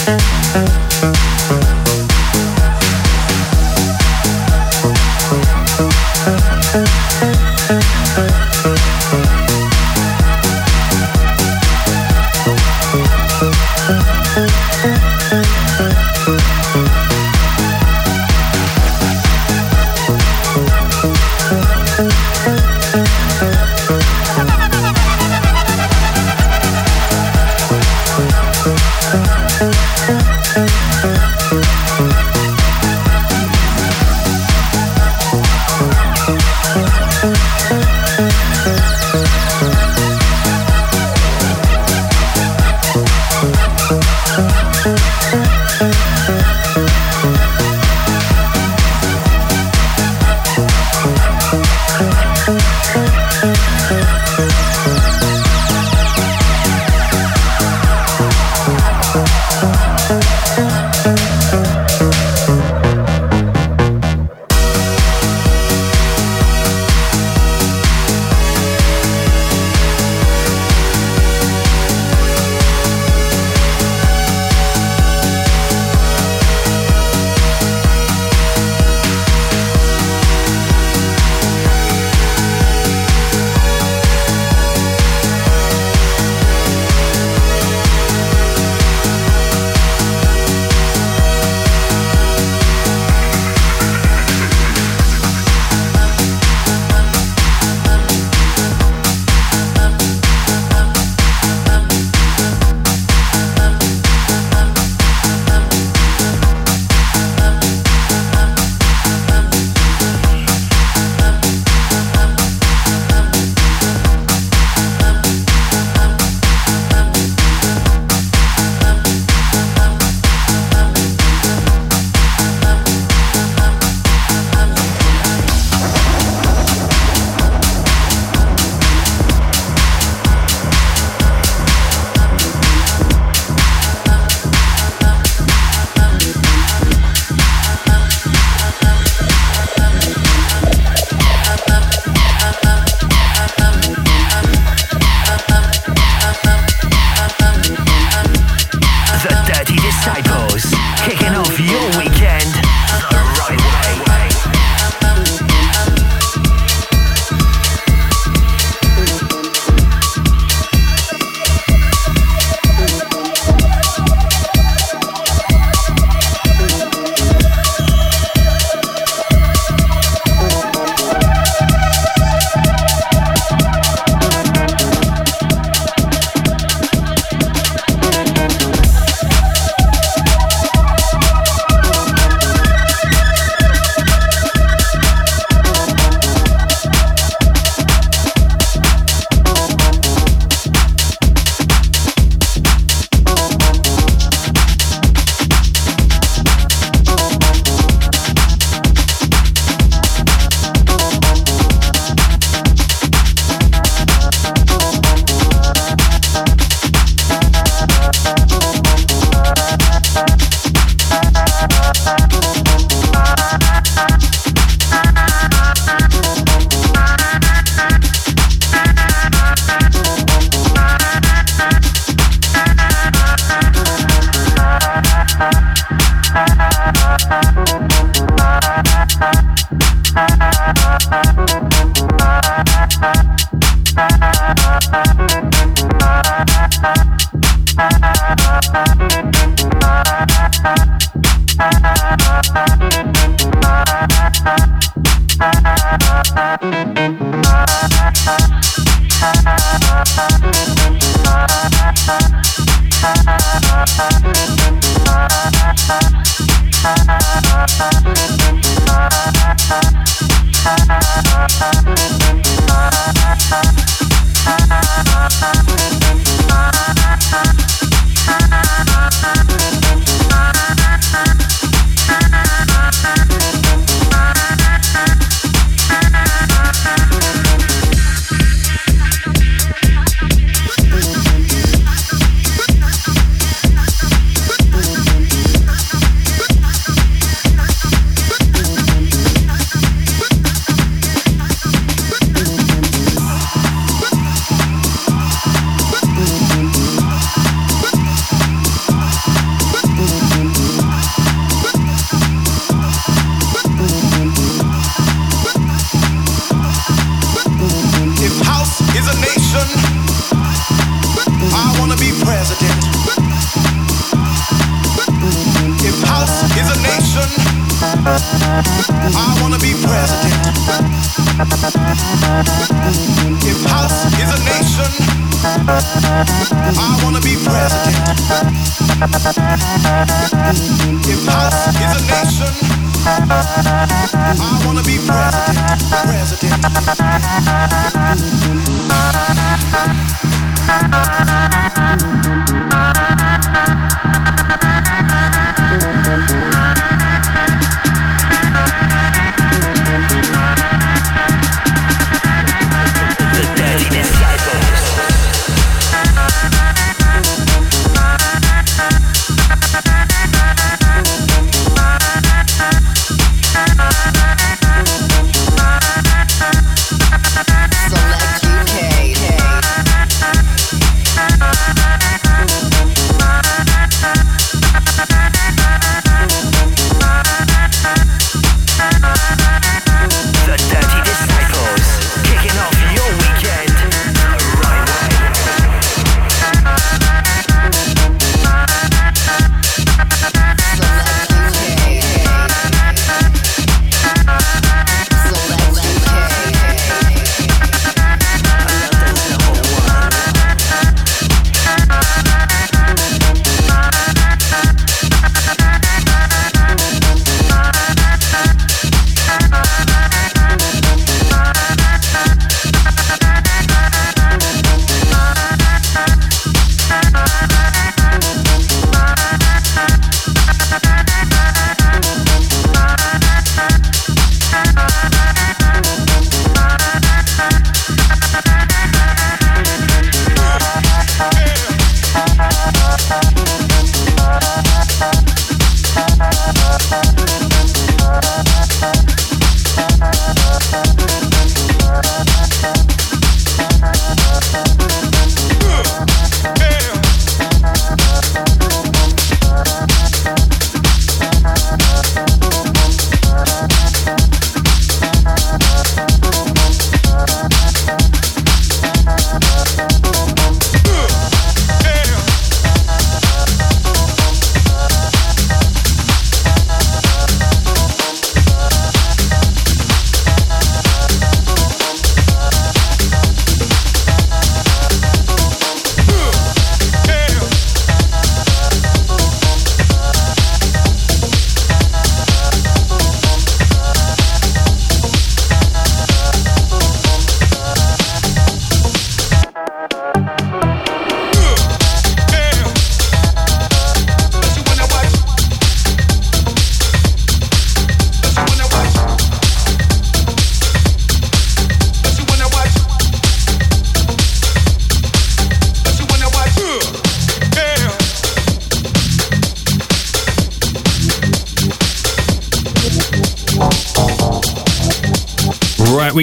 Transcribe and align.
Música 0.06 1.82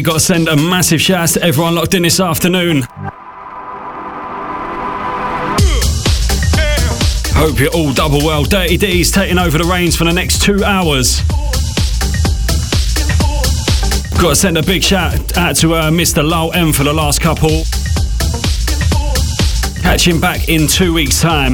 we 0.01 0.05
got 0.05 0.15
to 0.15 0.21
send 0.21 0.49
a 0.49 0.57
massive 0.57 0.99
shout 0.99 1.21
out 1.21 1.29
to 1.29 1.43
everyone 1.43 1.75
locked 1.75 1.93
in 1.93 2.01
this 2.01 2.21
afternoon. 2.21 2.85
Hope 7.35 7.61
you're 7.61 7.71
all 7.75 7.93
double 7.93 8.25
well. 8.25 8.43
Dirty 8.43 8.79
D's 8.79 9.11
taking 9.11 9.37
over 9.37 9.59
the 9.59 9.65
reins 9.65 9.97
for 9.97 10.05
the 10.05 10.13
next 10.15 10.41
two 10.41 10.65
hours. 10.65 11.21
Got 14.19 14.31
to 14.31 14.37
send 14.37 14.57
a 14.57 14.63
big 14.63 14.83
shout 14.83 15.37
out 15.37 15.57
to 15.57 15.75
uh, 15.75 15.91
Mr. 15.91 16.27
Lowell 16.27 16.55
M 16.55 16.73
for 16.73 16.85
the 16.85 16.95
last 16.95 17.21
couple. 17.21 17.65
Catch 19.83 20.09
him 20.09 20.19
back 20.19 20.49
in 20.49 20.67
two 20.67 20.95
weeks' 20.95 21.21
time. 21.21 21.53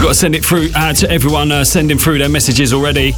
We've 0.00 0.06
got 0.06 0.12
to 0.14 0.18
send 0.18 0.34
it 0.34 0.42
through 0.42 0.70
out 0.74 0.96
to 0.96 1.10
everyone 1.10 1.52
uh, 1.52 1.62
sending 1.62 1.98
through 1.98 2.20
their 2.20 2.30
messages 2.30 2.72
already. 2.72 3.10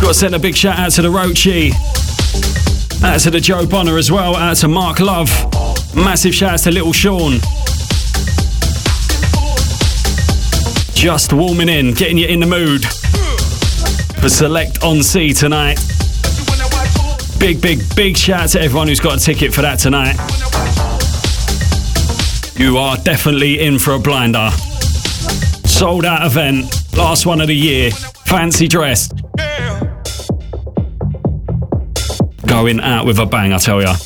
Got 0.00 0.08
to 0.08 0.12
send 0.12 0.34
a 0.34 0.40
big 0.40 0.56
shout 0.56 0.76
out 0.76 0.90
to 0.90 1.02
the 1.02 1.08
Roachy. 1.08 1.70
Out 3.04 3.20
to 3.20 3.30
the 3.30 3.38
Joe 3.38 3.64
Bonner 3.64 3.96
as 3.96 4.10
well. 4.10 4.34
Out 4.34 4.56
to 4.56 4.66
Mark 4.66 4.98
Love. 4.98 5.30
Massive 5.94 6.34
shout 6.34 6.54
out 6.54 6.58
to 6.58 6.72
Little 6.72 6.92
Sean. 6.92 7.34
Just 10.94 11.32
warming 11.32 11.68
in, 11.68 11.94
getting 11.94 12.18
you 12.18 12.26
in 12.26 12.40
the 12.40 12.46
mood 12.46 12.84
for 14.20 14.28
Select 14.28 14.82
on 14.82 15.00
Sea 15.00 15.32
tonight. 15.32 15.78
Big, 17.38 17.62
big, 17.62 17.82
big 17.94 18.16
shout 18.16 18.40
out 18.40 18.48
to 18.48 18.60
everyone 18.60 18.88
who's 18.88 18.98
got 18.98 19.18
a 19.18 19.20
ticket 19.20 19.54
for 19.54 19.62
that 19.62 19.78
tonight. 19.78 20.33
You 22.56 22.78
are 22.78 22.96
definitely 22.98 23.60
in 23.60 23.78
for 23.78 23.94
a 23.94 23.98
blinder. 23.98 24.50
Sold 25.64 26.04
out 26.04 26.24
event, 26.24 26.66
last 26.96 27.26
one 27.26 27.40
of 27.40 27.48
the 27.48 27.54
year, 27.54 27.90
fancy 27.90 28.68
dress. 28.68 29.08
Going 32.46 32.78
out 32.80 33.06
with 33.06 33.18
a 33.18 33.26
bang, 33.26 33.52
I 33.52 33.58
tell 33.58 33.82
ya. 33.82 33.96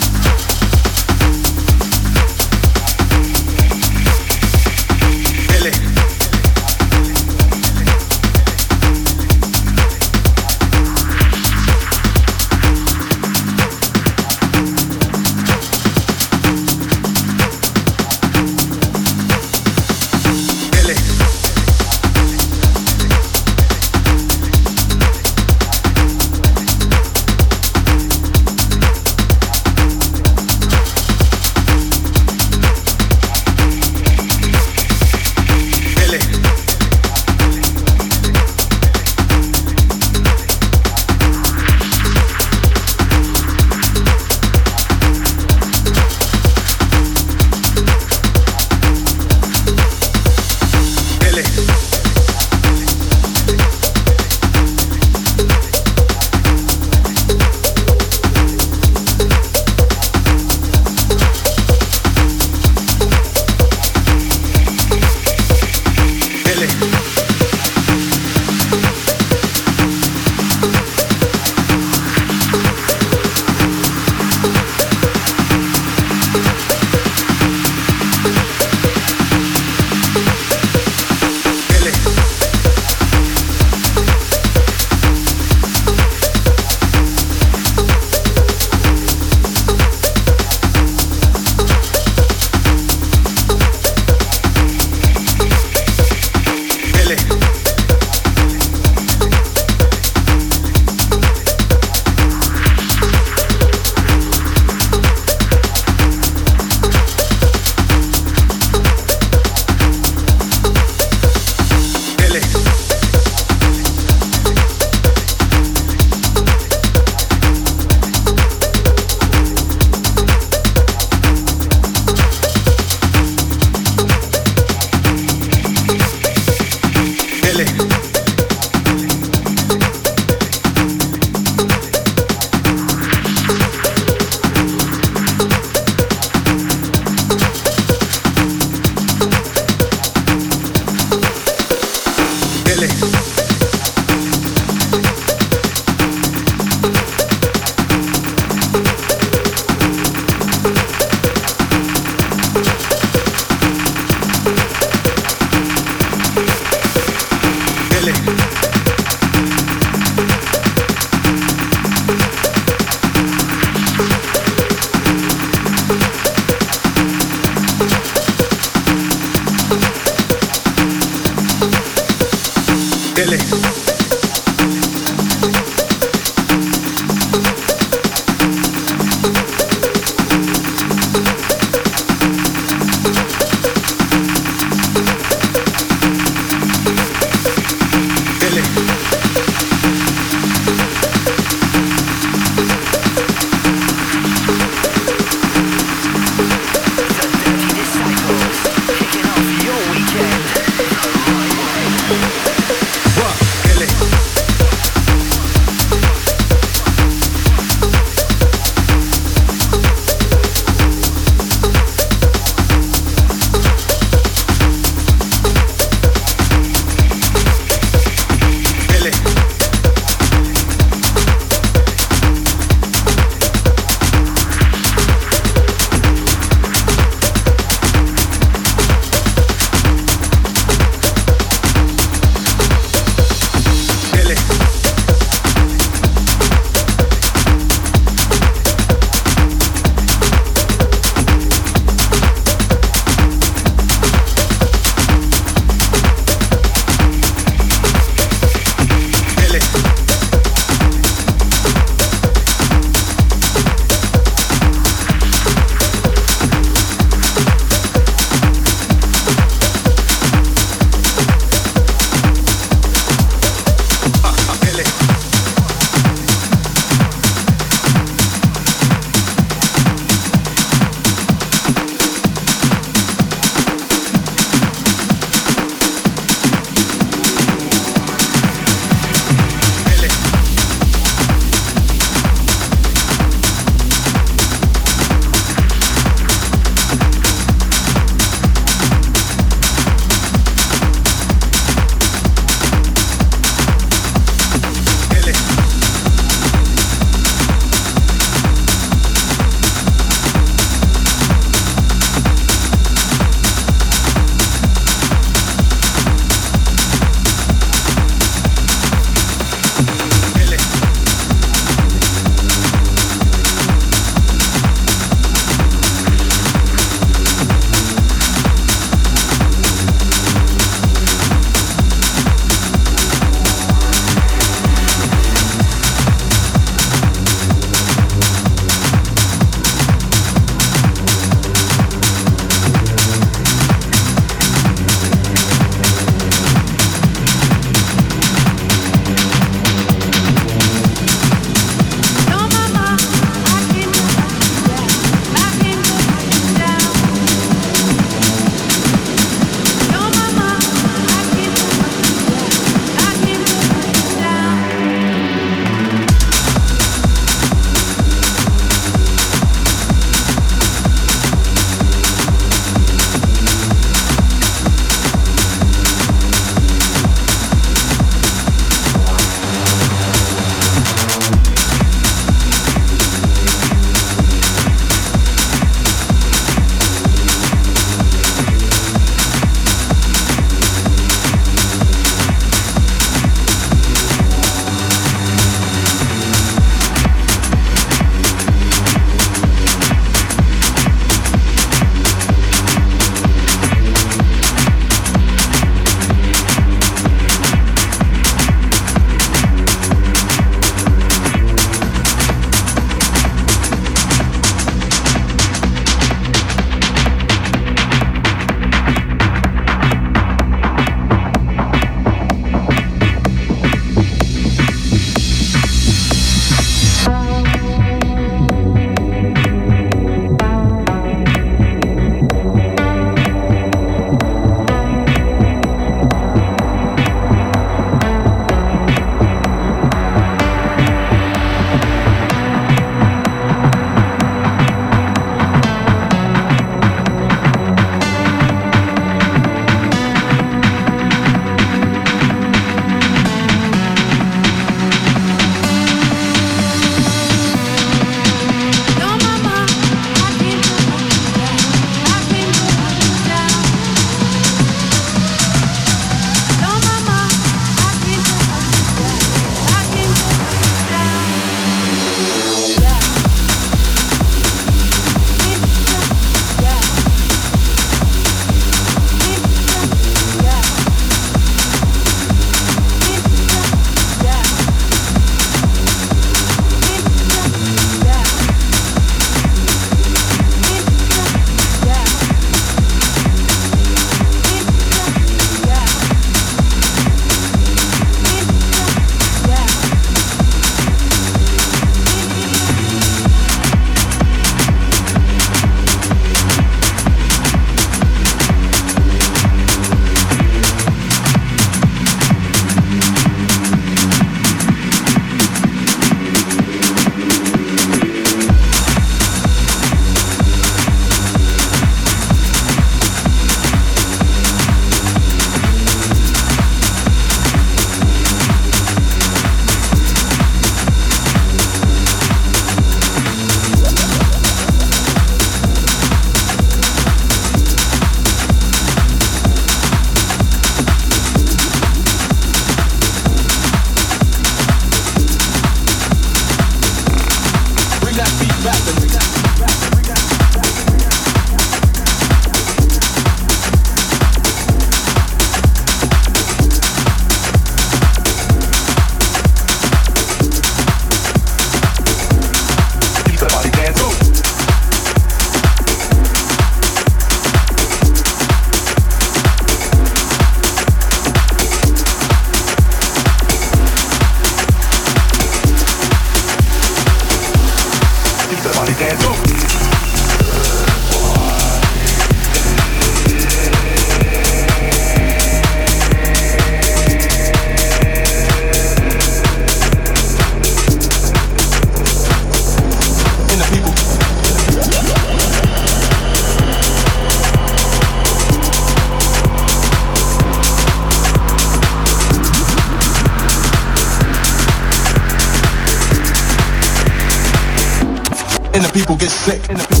sick. 599.31 600.00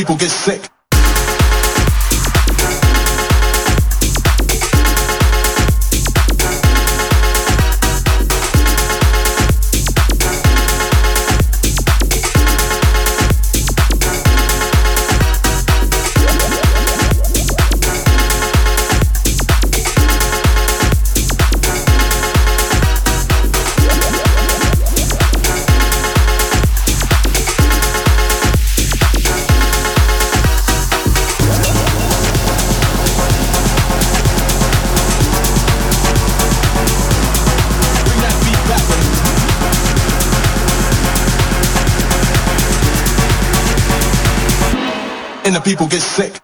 People 0.00 0.16
get 0.16 0.30
sick. 0.30 0.69
Right, 45.52 46.40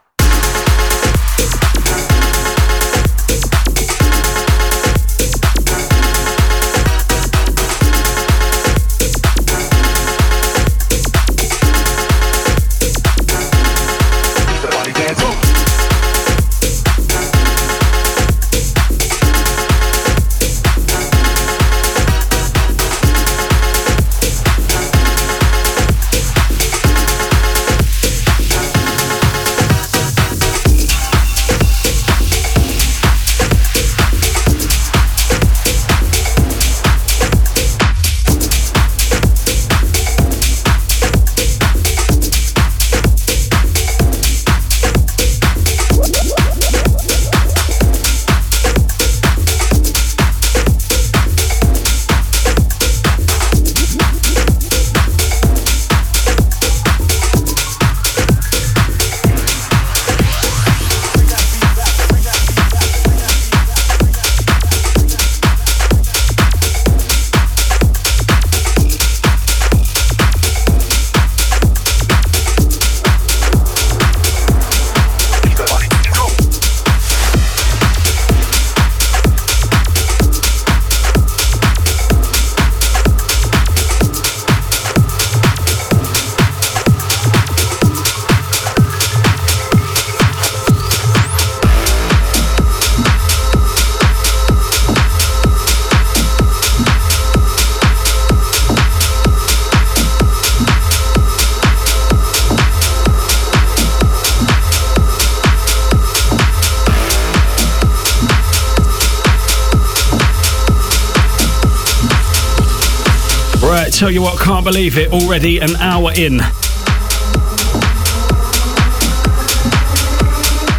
tell 113.97 114.11
you 114.11 114.21
what, 114.21 114.39
can't 114.39 114.63
believe 114.63 114.99
it. 114.99 115.11
Already 115.11 115.59
an 115.59 115.75
hour 115.77 116.13
in. 116.15 116.37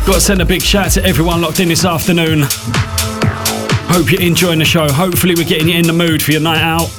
Got 0.06 0.14
to 0.14 0.22
send 0.22 0.40
a 0.40 0.46
big 0.46 0.62
shout 0.62 0.92
to 0.92 1.04
everyone 1.04 1.42
locked 1.42 1.60
in 1.60 1.68
this 1.68 1.84
afternoon. 1.84 2.44
Hope 3.90 4.12
you're 4.12 4.22
enjoying 4.22 4.60
the 4.60 4.66
show. 4.66 4.88
Hopefully, 4.92 5.34
we're 5.36 5.48
getting 5.48 5.70
you 5.70 5.80
in 5.80 5.88
the 5.88 5.94
mood 5.94 6.22
for 6.22 6.32
your 6.32 6.42
night 6.42 6.62
out. 6.62 6.90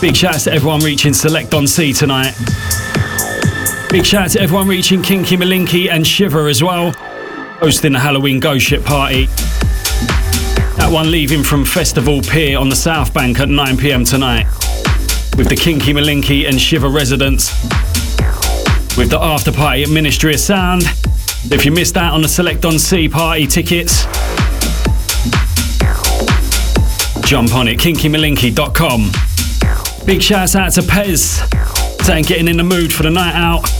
Big 0.00 0.16
shout 0.16 0.36
out 0.36 0.40
to 0.40 0.52
everyone 0.52 0.80
reaching 0.80 1.12
Select 1.12 1.52
on 1.52 1.66
Sea 1.66 1.92
tonight. 1.92 2.32
Big 3.90 4.06
shout 4.06 4.24
out 4.24 4.30
to 4.30 4.40
everyone 4.40 4.66
reaching 4.66 5.02
Kinky 5.02 5.36
Malinky 5.36 5.90
and 5.90 6.06
Shiver 6.06 6.48
as 6.48 6.62
well, 6.62 6.92
hosting 7.60 7.92
the 7.92 7.98
Halloween 7.98 8.40
Ghost 8.40 8.64
Ship 8.64 8.82
party. 8.82 9.26
That 10.76 10.88
one 10.90 11.10
leaving 11.10 11.42
from 11.42 11.66
Festival 11.66 12.22
Pier 12.22 12.58
on 12.58 12.70
the 12.70 12.76
South 12.76 13.12
Bank 13.12 13.40
at 13.40 13.50
9 13.50 13.76
pm 13.76 14.04
tonight 14.04 14.46
with 15.38 15.48
the 15.48 15.54
Kinky 15.54 15.92
Malinky 15.92 16.48
and 16.48 16.60
Shiver 16.60 16.88
residents. 16.88 17.52
With 18.98 19.08
the 19.08 19.18
after 19.22 19.52
party 19.52 19.84
at 19.84 19.88
Ministry 19.88 20.34
of 20.34 20.40
Sound. 20.40 20.82
If 21.52 21.64
you 21.64 21.70
missed 21.70 21.96
out 21.96 22.12
on 22.12 22.22
the 22.22 22.28
Select 22.28 22.64
on 22.64 22.76
Sea 22.76 23.08
party 23.08 23.46
tickets, 23.46 24.02
jump 27.24 27.54
on 27.54 27.68
it, 27.68 27.78
kinkymalinky.com. 27.78 29.12
Big 30.04 30.20
shout 30.20 30.56
out 30.56 30.72
to 30.72 30.80
Pez, 30.80 32.02
saying 32.04 32.24
getting 32.24 32.48
in 32.48 32.56
the 32.56 32.64
mood 32.64 32.92
for 32.92 33.04
the 33.04 33.10
night 33.10 33.36
out. 33.36 33.77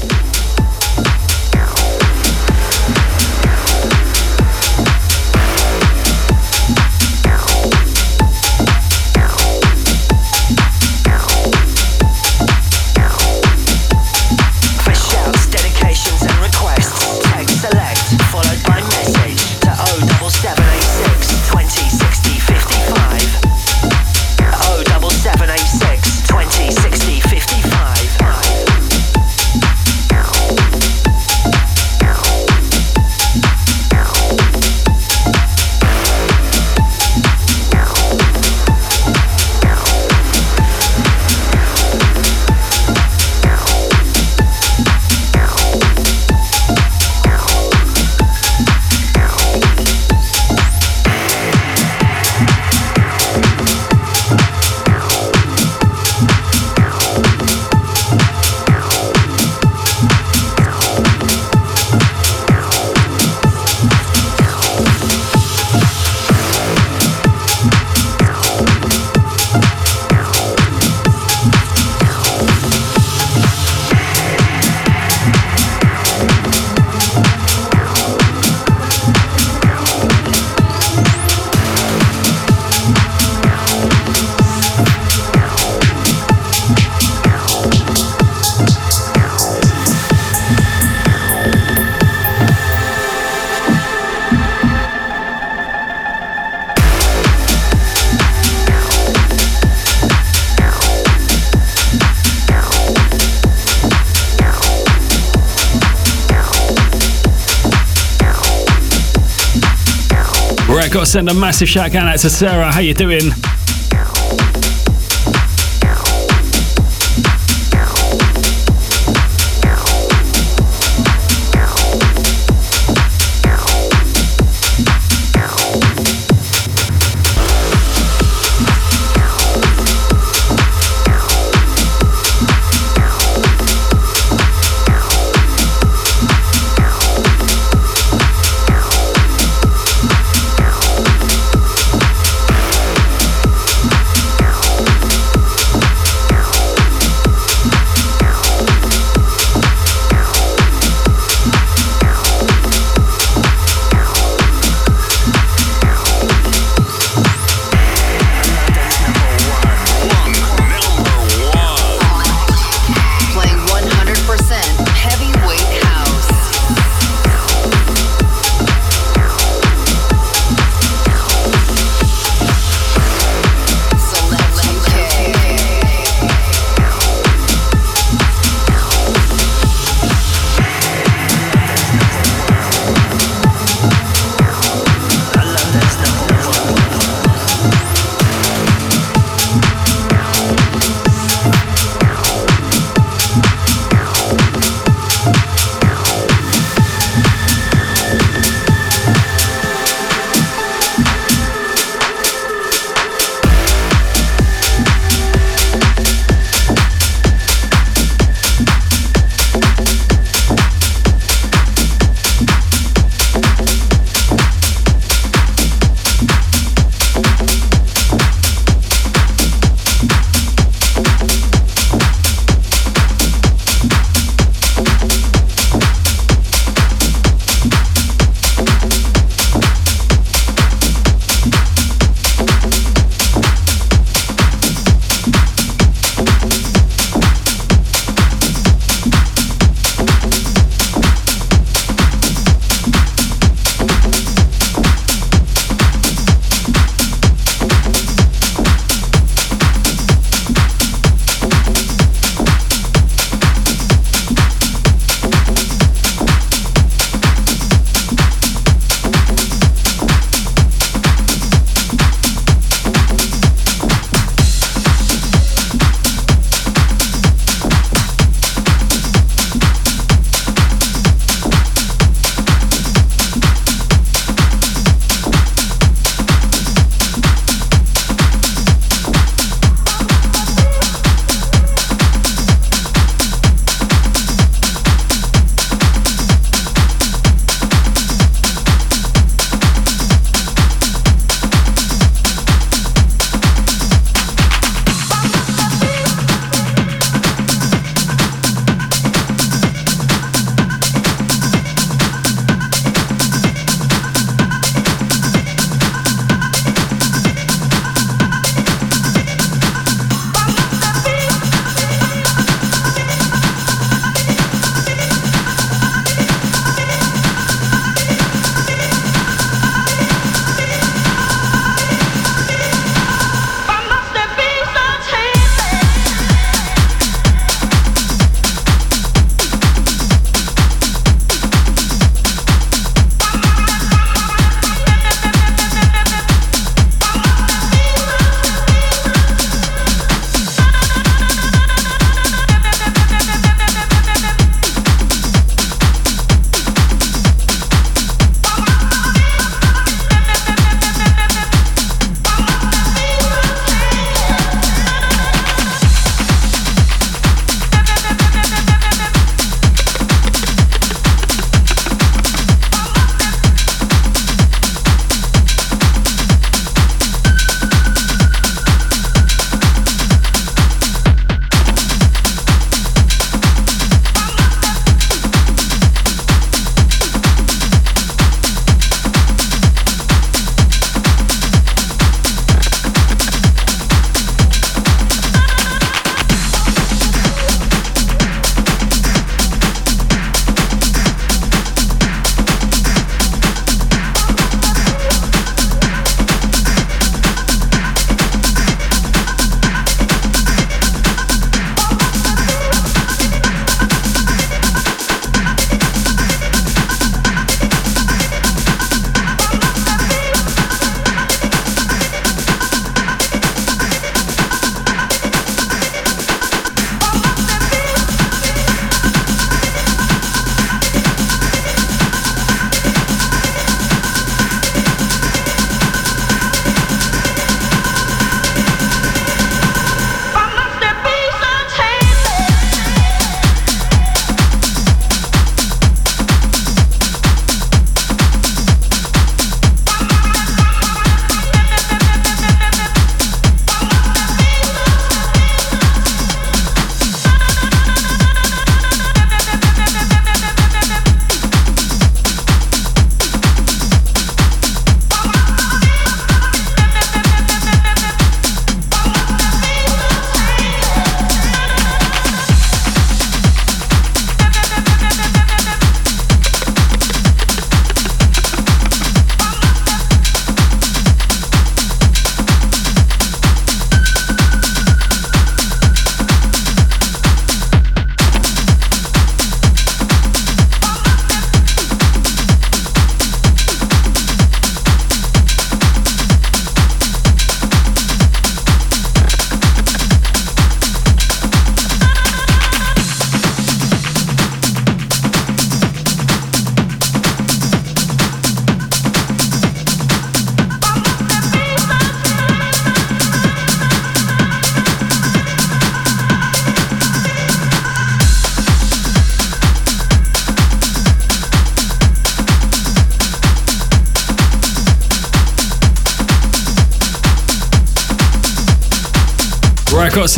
Send 111.09 111.31
a 111.31 111.35
massive 111.35 111.69
shout 111.71 111.95
out 111.95 112.19
to 112.19 112.29
Sarah. 112.29 112.71
How 112.71 112.81
you 112.81 112.93
doing? 112.93 113.31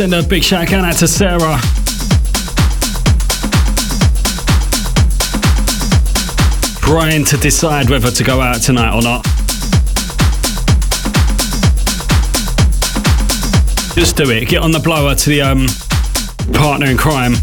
Send 0.00 0.14
a 0.14 0.22
big 0.26 0.42
shout 0.42 0.72
out 0.72 0.96
to 0.96 1.06
Sarah. 1.06 1.60
Brian 6.80 7.22
to 7.26 7.36
decide 7.36 7.90
whether 7.90 8.10
to 8.10 8.24
go 8.24 8.40
out 8.40 8.62
tonight 8.62 8.94
or 8.94 9.02
not. 9.02 9.22
Just 13.94 14.16
do 14.16 14.30
it. 14.30 14.48
Get 14.48 14.62
on 14.62 14.70
the 14.70 14.80
blower 14.82 15.14
to 15.14 15.28
the 15.28 15.42
um, 15.42 15.66
partner 16.54 16.86
in 16.86 16.96
crime. 16.96 17.34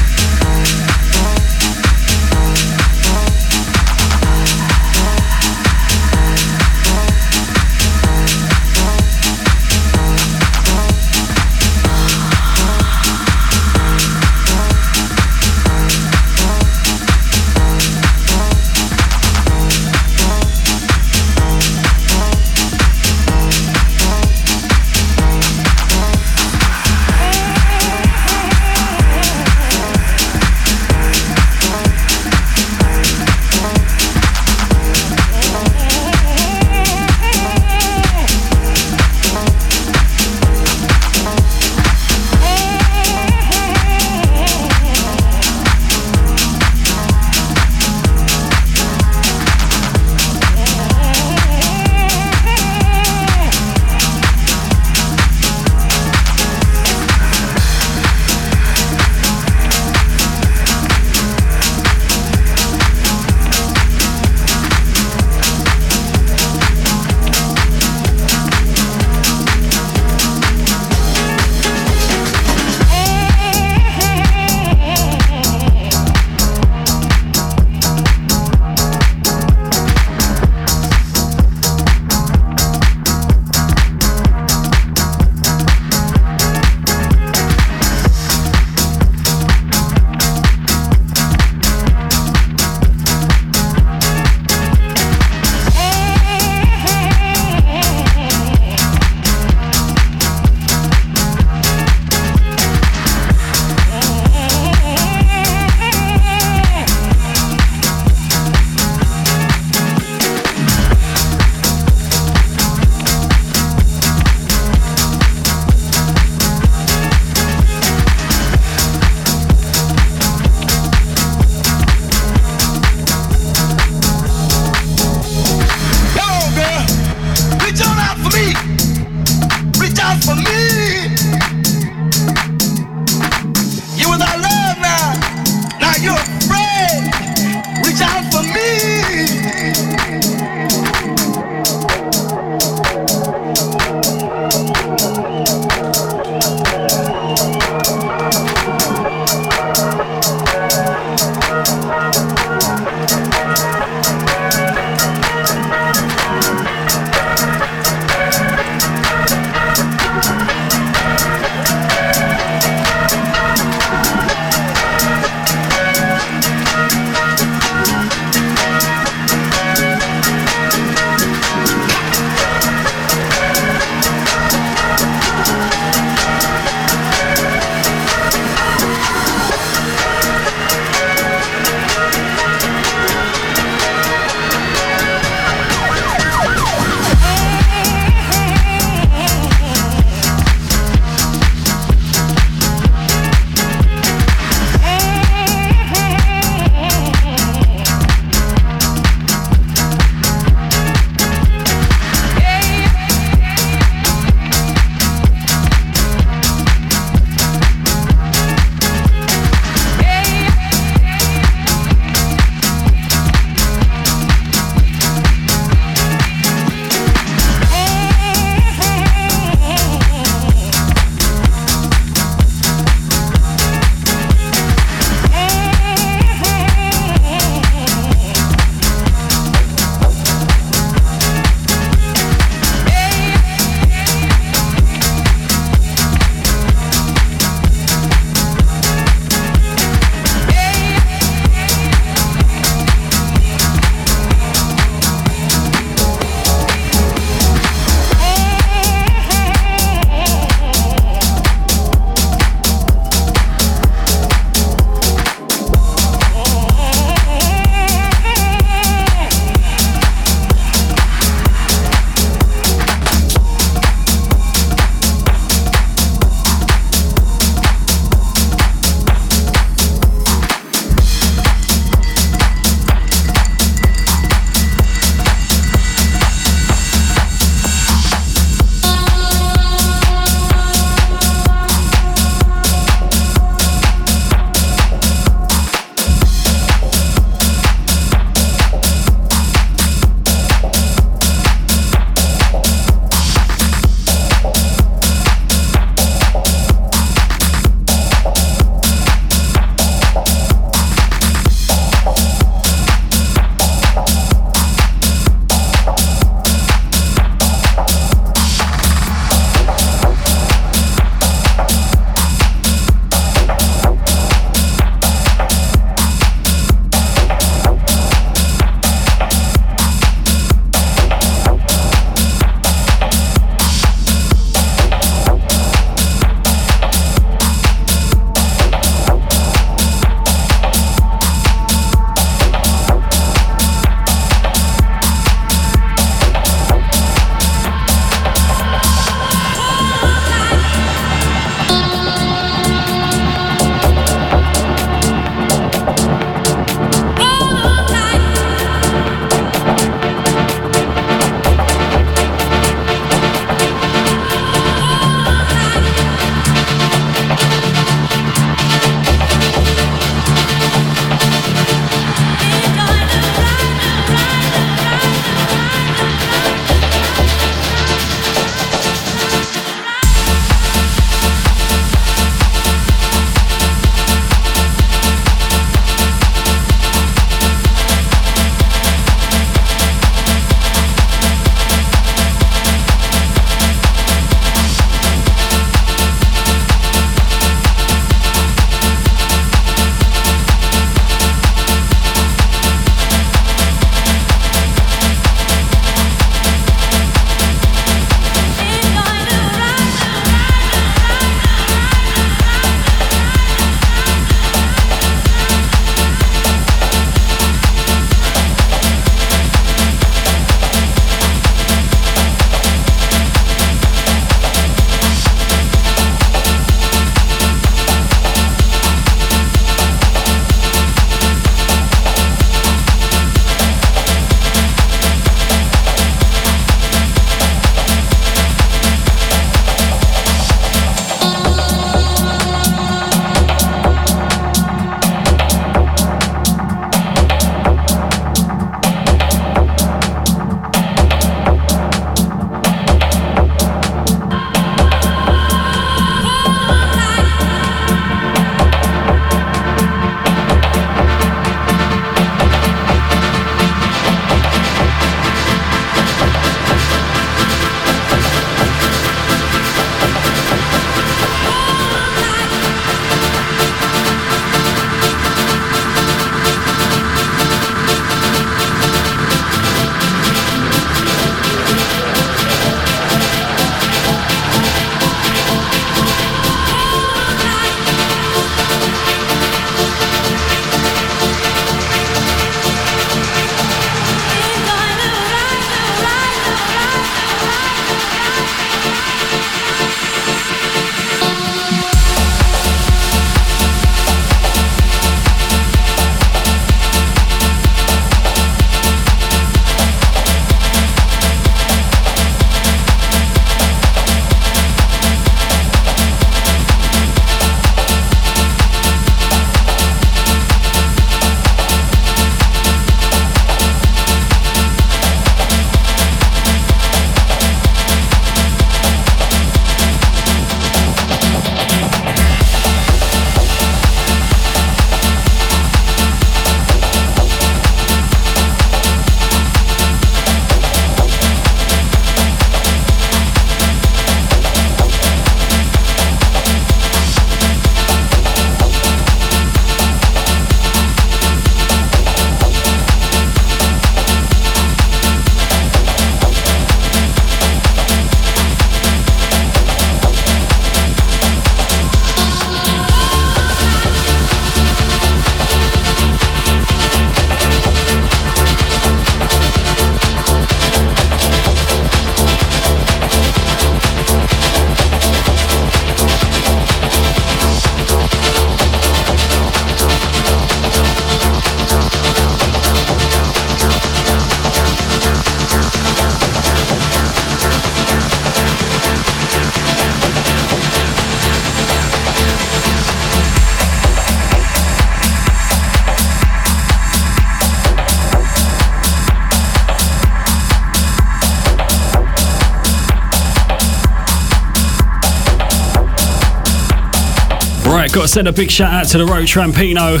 Send 598.10 598.26
a 598.26 598.32
big 598.32 598.50
shout 598.50 598.72
out 598.72 598.88
to 598.88 598.98
the 598.98 599.06
Road 599.06 599.26
Trampino. 599.26 600.00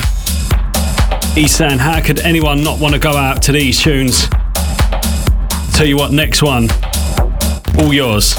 He's 1.32 1.54
saying, 1.54 1.78
how 1.78 2.00
could 2.00 2.18
anyone 2.18 2.64
not 2.64 2.80
want 2.80 2.92
to 2.92 2.98
go 2.98 3.12
out 3.12 3.40
to 3.42 3.52
these 3.52 3.80
tunes? 3.80 4.26
Tell 5.74 5.86
you 5.86 5.96
what, 5.96 6.10
next 6.10 6.42
one, 6.42 6.68
all 7.78 7.94
yours. 7.94 8.34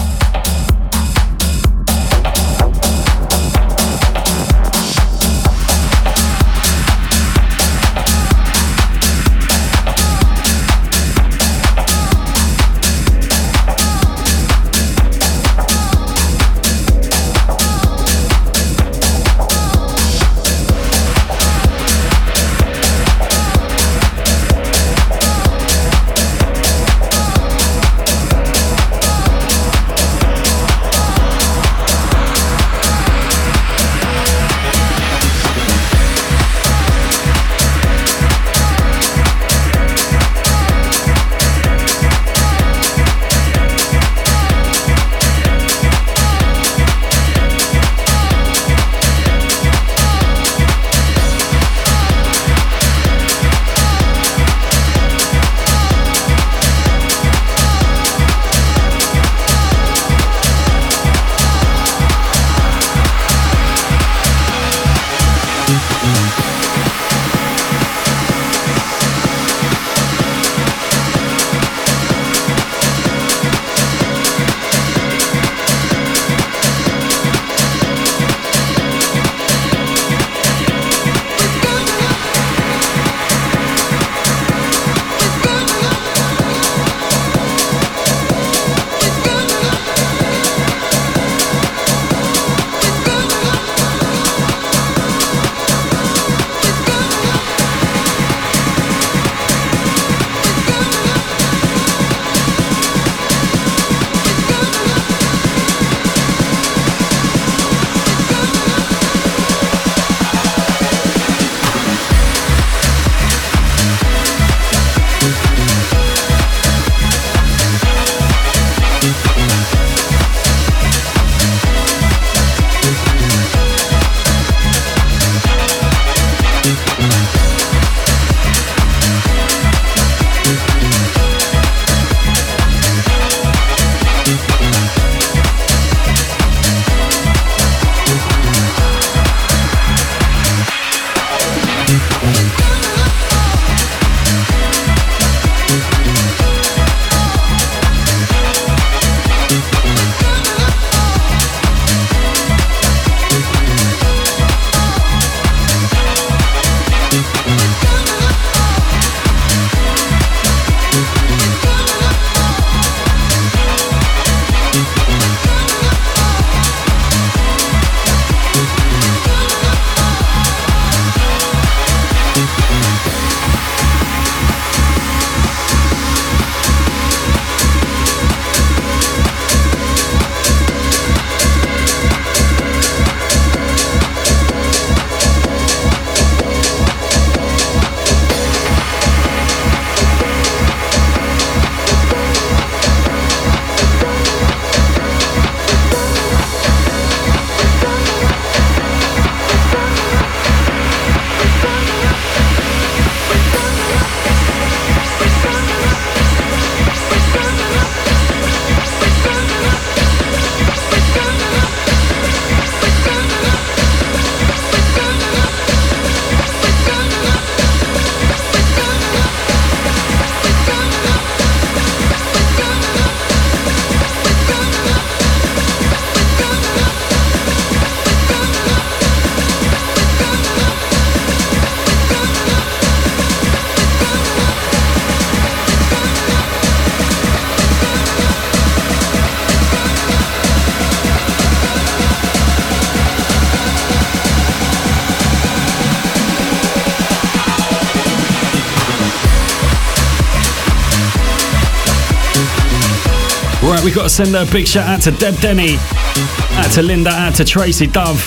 Got 254.01 254.09
to 254.09 254.15
send 254.25 254.35
a 254.35 254.51
big 254.51 254.65
shout 254.65 254.87
out 254.89 255.01
to 255.01 255.11
Deb 255.11 255.39
Denny, 255.41 255.75
out 255.77 256.71
to 256.71 256.81
Linda, 256.81 257.11
out 257.11 257.35
to 257.35 257.45
Tracy 257.45 257.85
Dove, 257.85 258.19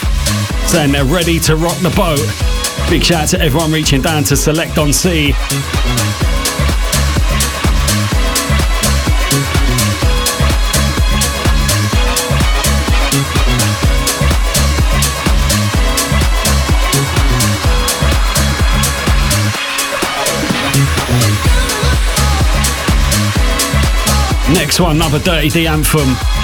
saying 0.69 0.93
they're 0.93 1.05
ready 1.05 1.41
to 1.41 1.57
rock 1.57 1.77
the 1.79 1.91
boat. 1.97 2.21
Big 2.89 3.03
shout 3.03 3.25
out 3.25 3.29
to 3.31 3.41
everyone 3.41 3.73
reaching 3.73 4.01
down 4.01 4.23
to 4.23 4.37
Select 4.37 4.79
on 4.79 4.93
C. 4.93 5.35
Next 24.75 24.81
one, 24.81 24.97
another 24.97 25.21
Dirty 25.21 25.51
D 25.51 25.67
anthem. 25.69 26.44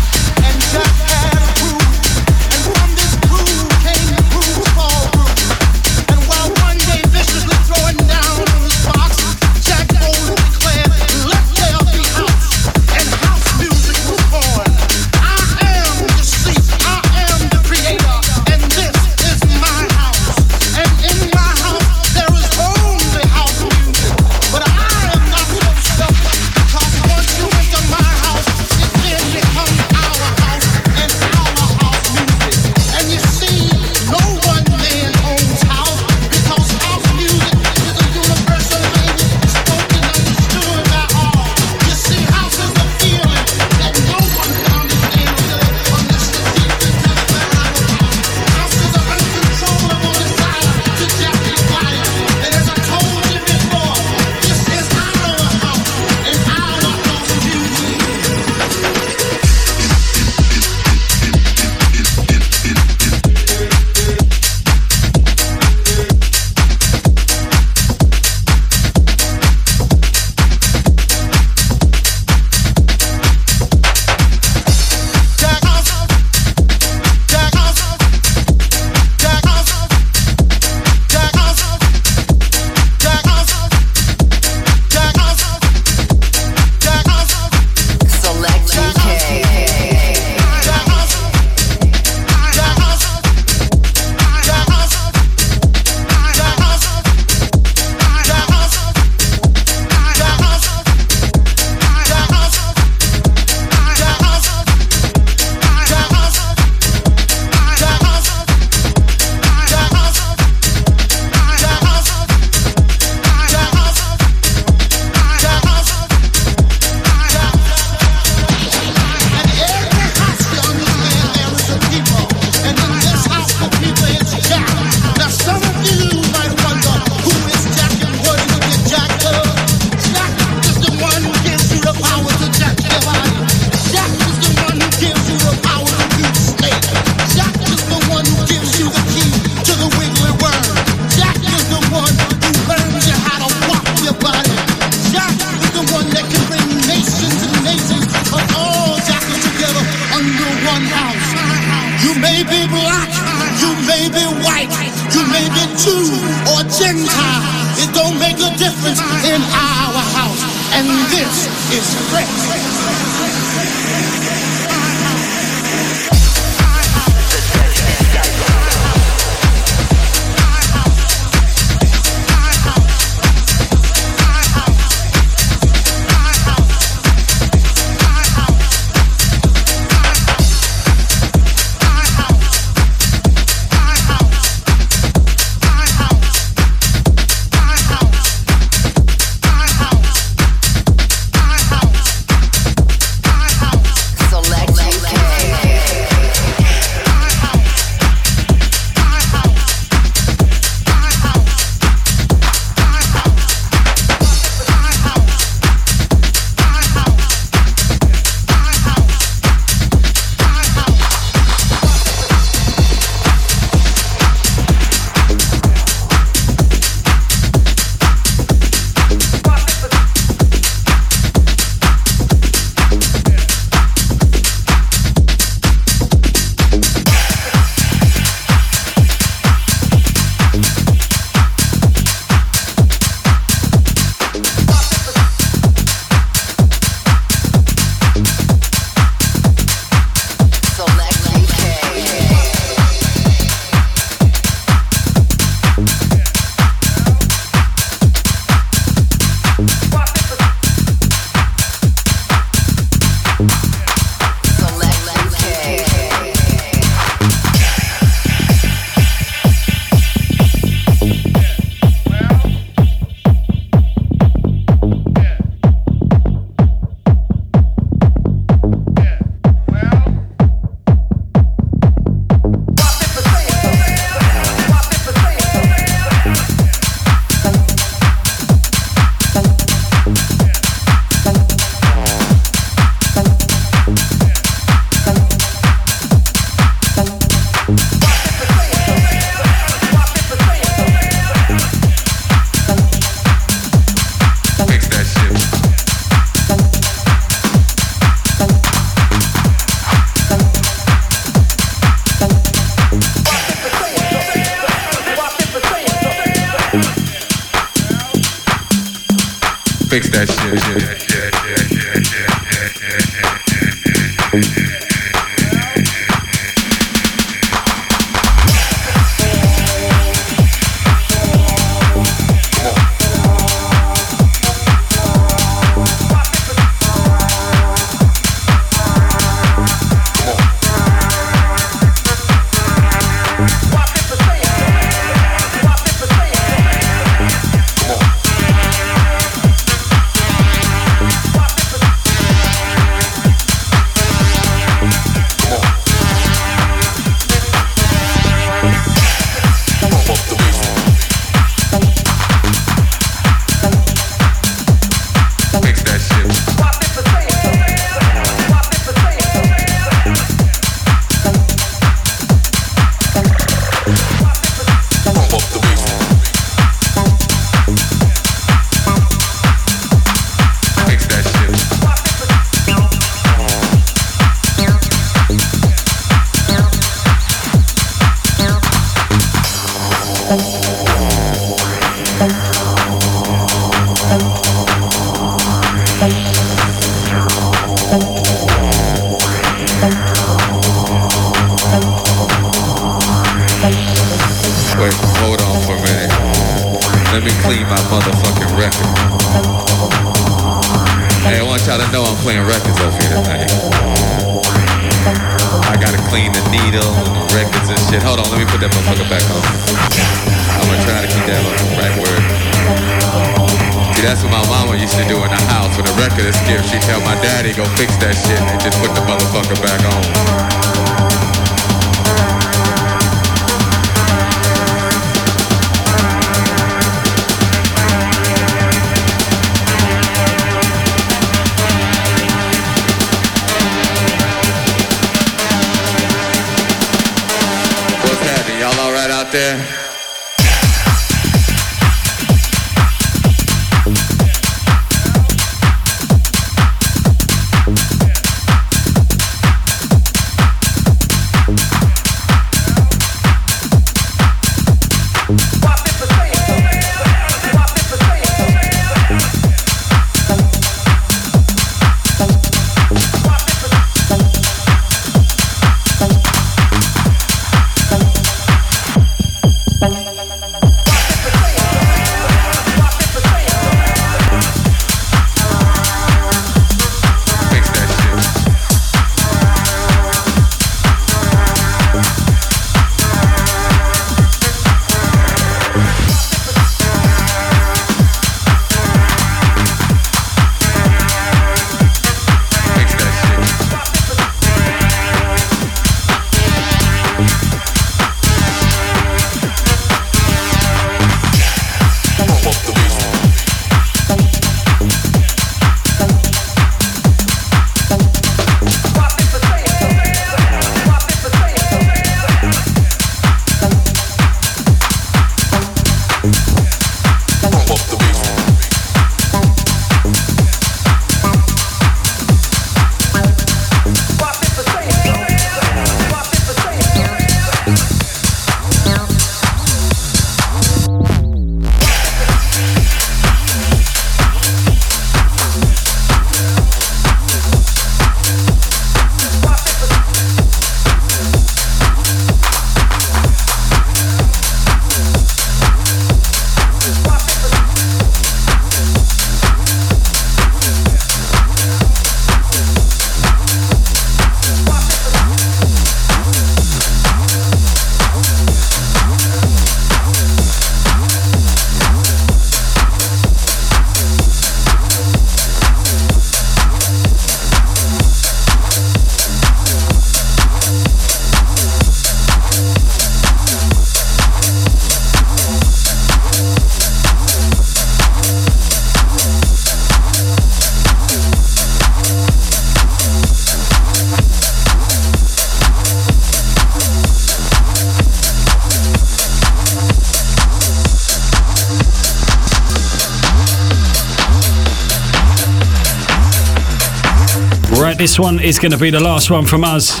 This 598.02 598.18
one 598.18 598.40
is 598.40 598.58
going 598.58 598.72
to 598.72 598.78
be 598.78 598.90
the 598.90 598.98
last 598.98 599.30
one 599.30 599.46
from 599.46 599.62
us. 599.62 600.00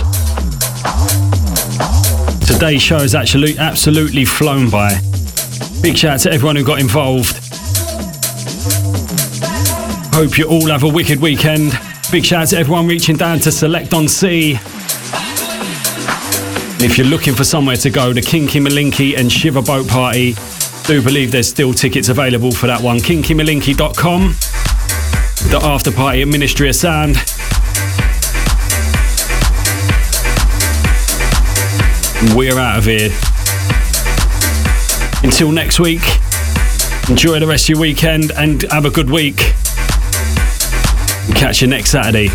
Today's 2.44 2.82
show 2.82 2.98
has 2.98 3.14
actually 3.14 3.56
absolutely 3.58 4.24
flown 4.24 4.68
by. 4.68 4.98
Big 5.82 5.96
shout 5.96 6.14
out 6.14 6.20
to 6.22 6.32
everyone 6.32 6.56
who 6.56 6.64
got 6.64 6.80
involved. 6.80 7.36
Hope 10.12 10.36
you 10.36 10.46
all 10.46 10.66
have 10.66 10.82
a 10.82 10.88
wicked 10.88 11.20
weekend. 11.20 11.78
Big 12.10 12.24
shout 12.24 12.42
out 12.42 12.48
to 12.48 12.56
everyone 12.56 12.88
reaching 12.88 13.14
down 13.14 13.38
to 13.38 13.52
Select 13.52 13.94
on 13.94 14.08
Sea. 14.08 14.58
And 16.72 16.82
if 16.82 16.98
you're 16.98 17.06
looking 17.06 17.36
for 17.36 17.44
somewhere 17.44 17.76
to 17.76 17.90
go, 17.90 18.12
the 18.12 18.20
Kinky 18.20 18.58
Malinky 18.58 19.16
and 19.16 19.30
Shiver 19.30 19.62
Boat 19.62 19.86
Party, 19.86 20.34
do 20.88 21.00
believe 21.02 21.30
there's 21.30 21.48
still 21.48 21.72
tickets 21.72 22.08
available 22.08 22.50
for 22.50 22.66
that 22.66 22.80
one. 22.80 22.98
KinkyMalinky.com. 22.98 24.34
The 25.50 25.60
after 25.62 25.92
party 25.92 26.22
at 26.22 26.26
Ministry 26.28 26.68
of 26.68 26.74
Sound. 26.74 27.31
We're 32.34 32.58
out 32.58 32.78
of 32.78 32.84
here. 32.86 33.10
Until 35.22 35.52
next 35.52 35.78
week, 35.78 36.02
enjoy 37.10 37.38
the 37.38 37.46
rest 37.46 37.66
of 37.66 37.70
your 37.70 37.80
weekend 37.80 38.32
and 38.32 38.62
have 38.72 38.86
a 38.86 38.90
good 38.90 39.10
week. 39.10 39.36
Catch 41.36 41.60
you 41.60 41.68
next 41.68 41.90
Saturday. 41.90 42.30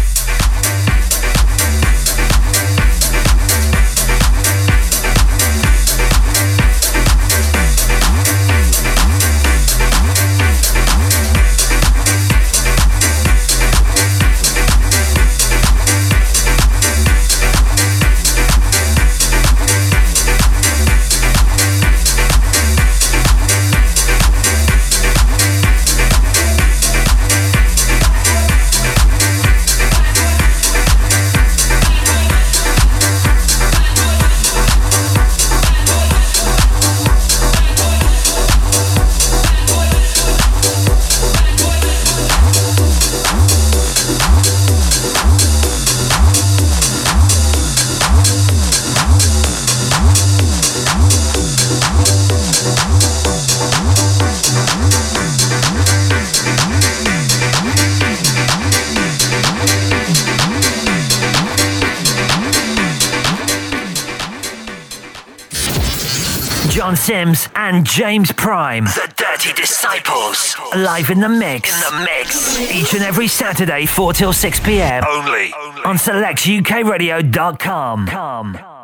Sims 67.07 67.47
and 67.55 67.85
James 67.85 68.33
Prime, 68.33 68.83
the 68.83 69.09
Dirty 69.15 69.53
Disciples, 69.53 70.57
live 70.75 71.09
in 71.09 71.21
the 71.21 71.29
mix. 71.29 71.73
In 71.73 71.79
the 71.79 72.03
mix. 72.03 72.59
Each 72.59 72.93
and 72.93 73.01
every 73.01 73.29
Saturday, 73.29 73.85
4 73.85 74.11
till 74.11 74.33
6 74.33 74.59
p.m. 74.59 75.05
Only. 75.07 75.53
on 75.85 75.95
selectukradio.com. 75.95 78.76